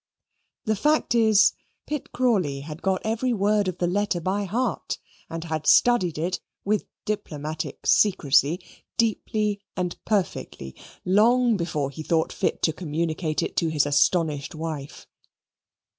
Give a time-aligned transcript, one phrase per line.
[0.65, 1.53] The fact is,
[1.85, 4.97] Pitt Crawley had got every word of the letter by heart
[5.29, 8.59] and had studied it, with diplomatic secrecy,
[8.97, 10.73] deeply and perfectly,
[11.05, 15.05] long before he thought fit to communicate it to his astonished wife.